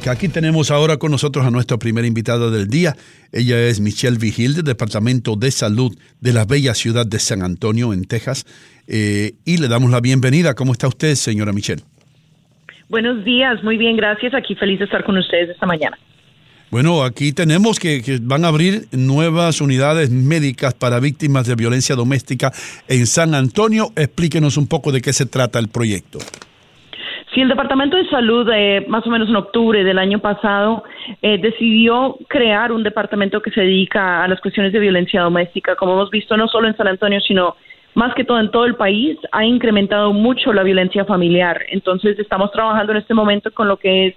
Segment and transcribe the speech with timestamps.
[0.00, 2.94] Que Aquí tenemos ahora con nosotros a nuestra primera invitada del día.
[3.32, 7.92] Ella es Michelle Vigil del Departamento de Salud de la bella ciudad de San Antonio,
[7.92, 8.46] en Texas.
[8.86, 10.54] Eh, y le damos la bienvenida.
[10.54, 11.82] ¿Cómo está usted, señora Michelle?
[12.88, 14.34] Buenos días, muy bien, gracias.
[14.34, 15.98] Aquí feliz de estar con ustedes esta mañana.
[16.70, 21.96] Bueno, aquí tenemos que, que van a abrir nuevas unidades médicas para víctimas de violencia
[21.96, 22.52] doméstica
[22.86, 23.90] en San Antonio.
[23.96, 26.20] Explíquenos un poco de qué se trata el proyecto.
[27.38, 30.82] Sí, el Departamento de Salud, eh, más o menos en octubre del año pasado,
[31.22, 35.76] eh, decidió crear un departamento que se dedica a las cuestiones de violencia doméstica.
[35.76, 37.54] Como hemos visto, no solo en San Antonio, sino
[37.94, 41.64] más que todo en todo el país, ha incrementado mucho la violencia familiar.
[41.68, 44.14] Entonces, estamos trabajando en este momento con lo que es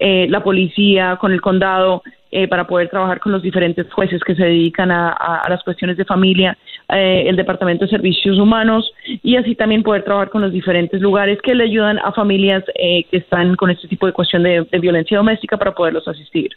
[0.00, 2.02] eh, la policía, con el condado,
[2.36, 5.62] eh, para poder trabajar con los diferentes jueces que se dedican a, a- a las
[5.62, 6.58] cuestiones de familia,
[6.88, 8.90] eh, el Departamento de Servicios Humanos
[9.22, 13.04] y así también poder trabajar con los diferentes lugares que le ayudan a familias eh,
[13.10, 16.50] que están con este tipo de cuestión de, de violencia doméstica para poderlos asistir.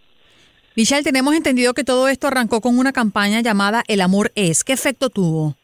[0.76, 4.64] Michelle, tenemos entendido que todo esto arrancó con una campaña llamada El amor es.
[4.64, 5.56] ¿Qué efecto tuvo?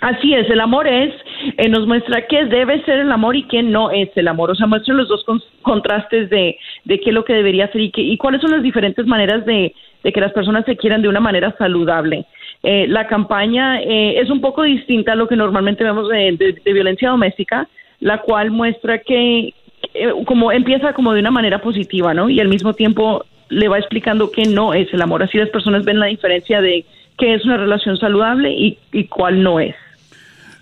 [0.00, 1.12] Así es, el amor es,
[1.56, 4.50] eh, nos muestra qué debe ser el amor y qué no es el amor.
[4.50, 7.80] O sea, muestra los dos con- contrastes de, de qué es lo que debería ser
[7.80, 11.02] y, qué, y cuáles son las diferentes maneras de, de que las personas se quieran
[11.02, 12.24] de una manera saludable.
[12.62, 17.10] Eh, la campaña eh, es un poco distinta a lo que normalmente vemos de, violencia
[17.10, 17.68] doméstica,
[18.00, 19.54] la cual muestra que,
[19.92, 22.28] que, como empieza como de una manera positiva, ¿no?
[22.28, 25.22] Y al mismo tiempo le va explicando qué no es el amor.
[25.22, 26.84] Así las personas ven la diferencia de
[27.16, 29.74] qué es una relación saludable y cuál no es.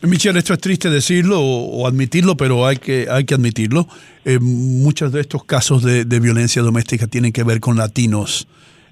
[0.02, 3.86] Michelle, esto es triste decirlo o, admitirlo, pero hay que, hay que admitirlo.
[4.24, 8.46] Eh, muchos de estos casos de, violencia doméstica tienen que ver con latinos.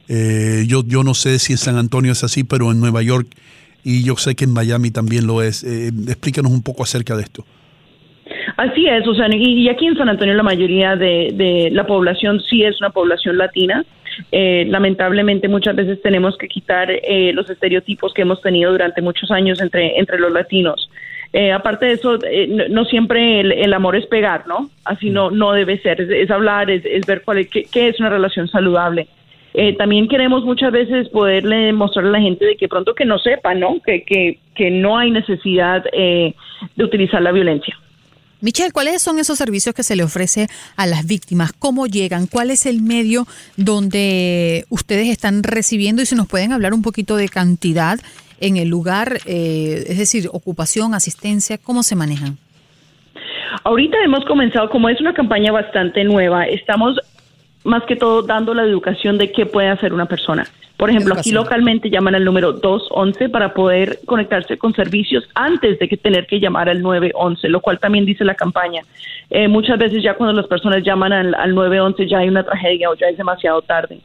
[0.08, 3.28] Eh, yo, yo no sé si en San Antonio es así, pero en Nueva York
[3.84, 5.62] y yo sé que en Miami también lo es.
[5.62, 7.44] Eh, explícanos un poco acerca de esto.
[8.56, 12.62] Así es, o sea, y, aquí en San Antonio la mayoría de la población sí
[12.62, 13.84] es una población latina.
[14.32, 19.30] Eh, lamentablemente muchas veces tenemos que quitar eh, los estereotipos que hemos tenido durante muchos
[19.30, 20.90] años entre, entre los latinos.
[21.32, 24.70] Eh, aparte de eso, eh, no, siempre el, el amor es pegar, ¿no?
[24.84, 27.88] Así no, no debe ser, es, es hablar, es, es ver cuál es, qué, qué
[27.88, 29.08] es una relación saludable.
[29.52, 33.18] Eh, también queremos muchas veces poderle mostrar a la gente de que pronto que no
[33.18, 33.80] sepa, ¿no?
[33.84, 36.34] Que, que, que no hay necesidad eh,
[36.76, 37.76] de utilizar la violencia.
[38.44, 41.54] Michelle, ¿cuáles son esos servicios que se le ofrece a las víctimas?
[41.54, 42.26] ¿Cómo llegan?
[42.26, 43.26] ¿Cuál es el medio
[43.56, 46.02] donde ustedes están recibiendo?
[46.02, 47.98] Y si nos pueden hablar un poquito de cantidad
[48.40, 52.36] en el lugar, eh, es decir, ocupación, asistencia, ¿cómo se manejan?
[53.62, 57.00] Ahorita hemos comenzado, como es una campaña bastante nueva, estamos
[57.64, 60.46] más que todo dando la educación de qué puede hacer una persona.
[60.76, 65.88] Por ejemplo, aquí localmente llaman al número 211 para poder conectarse con servicios antes de
[65.88, 68.82] que tener que llamar al 911, lo cual también dice la campaña.
[69.30, 72.90] Eh, muchas veces ya cuando las personas llaman al, al 911 ya hay una tragedia
[72.90, 74.00] o ya es demasiado tarde.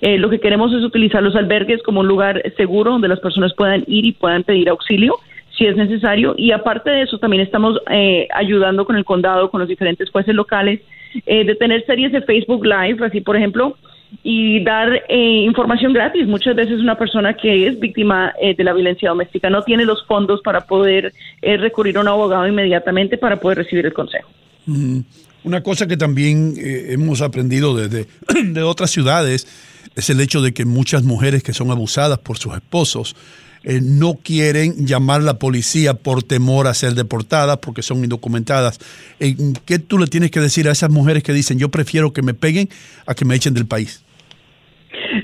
[0.00, 3.52] Eh, lo que queremos es utilizar los albergues como un lugar seguro donde las personas
[3.54, 5.16] puedan ir y puedan pedir auxilio
[5.56, 6.34] si es necesario.
[6.36, 10.34] Y aparte de eso, también estamos eh, ayudando con el condado, con los diferentes jueces
[10.34, 10.80] locales,
[11.26, 13.76] eh, de tener series de Facebook Live, así por ejemplo,
[14.22, 16.26] y dar información gratis.
[16.26, 20.40] Muchas veces una persona que es víctima de la violencia doméstica no tiene los fondos
[20.42, 21.12] para poder
[21.42, 24.28] recurrir a un abogado inmediatamente para poder recibir el consejo.
[25.42, 28.06] Una cosa que también hemos aprendido desde
[28.44, 29.48] de otras ciudades
[29.96, 33.16] es el hecho de que muchas mujeres que son abusadas por sus esposos
[33.64, 38.78] eh, no quieren llamar a la policía por temor a ser deportadas porque son indocumentadas.
[39.20, 39.34] Eh,
[39.66, 42.34] ¿Qué tú le tienes que decir a esas mujeres que dicen yo prefiero que me
[42.34, 42.68] peguen
[43.06, 44.04] a que me echen del país?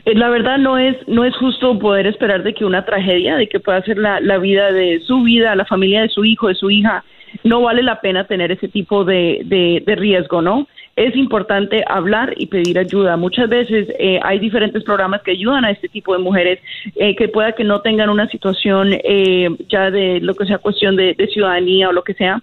[0.05, 3.49] Eh, la verdad no es no es justo poder esperar de que una tragedia, de
[3.49, 6.55] que pueda ser la, la vida de su vida, la familia de su hijo, de
[6.55, 7.05] su hija,
[7.45, 10.67] no vale la pena tener ese tipo de, de, de riesgo, ¿no?
[11.01, 13.17] Es importante hablar y pedir ayuda.
[13.17, 16.61] Muchas veces eh, hay diferentes programas que ayudan a este tipo de mujeres
[16.95, 20.97] eh, que pueda que no tengan una situación eh, ya de lo que sea cuestión
[20.97, 22.43] de, ciudadanía o lo que sea.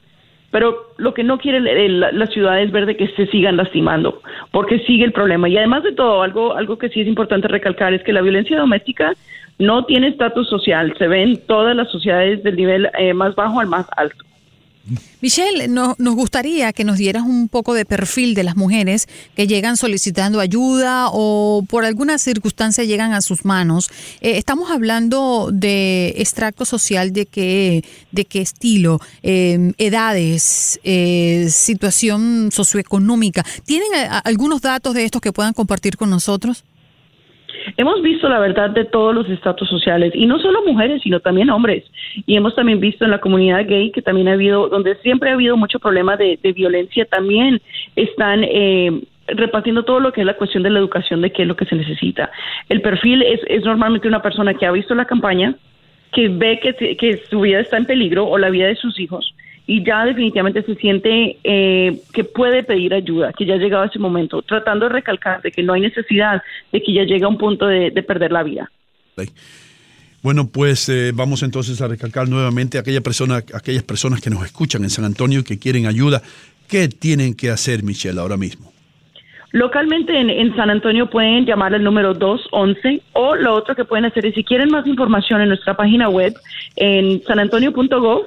[0.50, 4.80] Pero lo que no quiere la, ciudad es ver de que se sigan lastimando, porque
[4.80, 5.48] sigue el problema.
[5.50, 8.58] Y además de todo, algo, algo que sí es importante recalcar es que la violencia
[8.58, 9.14] doméstica
[9.60, 13.68] no tiene estatus social, se ve en todas las sociedades del nivel más bajo al
[13.68, 14.27] más alto.
[15.22, 19.76] Michelle, nos gustaría que nos dieras un poco de perfil de las mujeres que llegan
[19.76, 23.90] solicitando ayuda o por alguna circunstancia llegan a sus manos.
[24.22, 32.50] Eh, estamos hablando de extracto social de qué, de qué estilo, em, edades, eh, situación
[32.52, 33.44] socioeconómica.
[33.66, 36.64] ¿Tienen eh, algunos datos de estos que puedan compartir con nosotros?
[37.78, 41.50] Hemos visto la verdad de todos los estatus sociales y no solo mujeres, sino también
[41.50, 41.84] hombres.
[42.26, 45.34] Y hemos también visto en la comunidad gay que también ha habido, donde siempre ha
[45.34, 47.62] habido mucho problema de, violencia, también
[47.96, 51.48] están eh, repartiendo todo lo que es la cuestión de la educación, de qué es
[51.48, 52.32] lo que se necesita.
[52.70, 55.56] El perfil es, es normalmente una persona que ha visto la campaña,
[56.12, 59.34] que ve que, que su vida está en peligro o la vida de sus hijos
[59.68, 64.00] y ya definitivamente se siente eh, que puede pedir ayuda, que ya ha llegado ese
[64.00, 66.42] momento, tratando de recalcar de que no hay necesidad
[66.72, 68.72] de que ya llegue a un punto de, perder la vida.
[70.24, 74.46] Bueno, pues eh, vamos entonces a recalcar nuevamente a aquella persona, aquellas personas que nos
[74.46, 76.22] escuchan en San Antonio y que quieren ayuda.
[76.70, 78.72] ¿Qué tienen que hacer, Michelle, ahora mismo?
[79.52, 84.06] Localmente en, en, San Antonio pueden llamar al número 211 o lo otro que pueden
[84.06, 86.34] hacer es si quieren más información en nuestra página web
[86.76, 88.26] en sanantonio.gov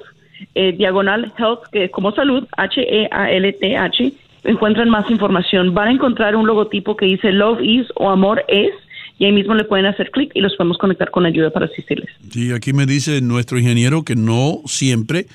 [0.55, 5.73] eh, diagonal health, que es como salud, H-E-A-L-T-H, encuentran más información.
[5.73, 8.71] Van a encontrar un logotipo que dice Love is o Amor es
[9.19, 12.09] y ahí mismo le pueden hacer clic y los podemos conectar con ayuda para asistirles.
[12.31, 15.27] Sí, aquí me dice nuestro ingeniero que no siempre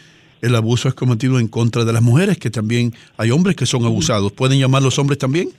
[0.42, 3.84] el abuso es cometido en contra de las mujeres, que también hay hombres que son
[3.84, 4.32] abusados.
[4.32, 5.50] ¿Pueden llamar los hombres también?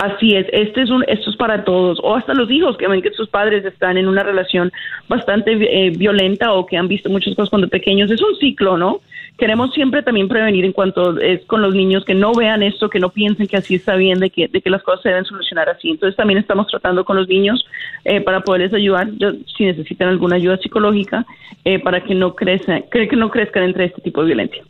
[0.00, 3.02] Así es, este es un, esto es para todos, o hasta los hijos que ven
[3.02, 4.72] que sus padres están en una relación
[5.08, 8.10] bastante eh, violenta o que han visto muchas cosas cuando pequeños.
[8.10, 9.02] Es un ciclo, ¿no?
[9.36, 12.98] Queremos siempre también prevenir en cuanto es con los niños que no vean esto, que
[12.98, 15.68] no piensen que así está bien, de que, de que las cosas se deben solucionar
[15.68, 15.90] así.
[15.90, 17.66] Entonces también estamos tratando con los niños
[18.06, 19.08] eh, para poderles ayudar,
[19.54, 21.26] si necesitan alguna ayuda psicológica,
[21.66, 24.62] eh, para que no crezcan, que no crezcan entre este tipo de violencia.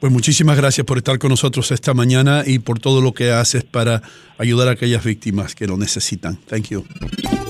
[0.00, 3.64] Pues muchísimas gracias por estar con nosotros esta mañana y por todo lo que haces
[3.64, 4.02] para
[4.38, 6.36] ayudar a aquellas víctimas que lo necesitan.
[6.48, 6.84] Thank you.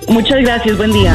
[0.09, 0.77] Muchas gracias.
[0.77, 1.15] Buen día.